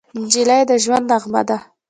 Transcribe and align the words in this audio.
نجلۍ 0.21 0.61
د 0.69 0.71
ژونده 0.83 1.15
نغمه 1.19 1.41
ده. 1.47 1.57